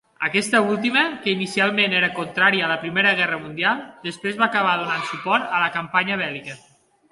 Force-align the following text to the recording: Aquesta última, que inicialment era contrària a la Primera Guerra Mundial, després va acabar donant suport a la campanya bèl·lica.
Aquesta 0.27 0.59
última, 0.75 1.01
que 1.25 1.33
inicialment 1.37 1.93
era 1.97 2.09
contrària 2.21 2.65
a 2.67 2.71
la 2.73 2.79
Primera 2.87 3.13
Guerra 3.21 3.39
Mundial, 3.45 3.85
després 4.09 4.41
va 4.43 4.49
acabar 4.49 4.75
donant 4.83 5.07
suport 5.13 5.57
a 5.59 5.63
la 5.67 5.71
campanya 5.79 6.21
bèl·lica. 6.27 6.61